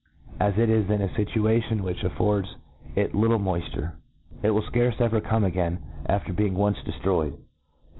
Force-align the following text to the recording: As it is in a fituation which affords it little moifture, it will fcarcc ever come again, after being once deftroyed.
As 0.39 0.57
it 0.57 0.67
is 0.67 0.89
in 0.89 1.03
a 1.03 1.07
fituation 1.09 1.81
which 1.81 2.03
affords 2.03 2.55
it 2.95 3.13
little 3.13 3.37
moifture, 3.37 3.93
it 4.41 4.49
will 4.49 4.63
fcarcc 4.63 4.99
ever 4.99 5.21
come 5.21 5.43
again, 5.43 5.77
after 6.07 6.33
being 6.33 6.55
once 6.55 6.79
deftroyed. 6.79 7.37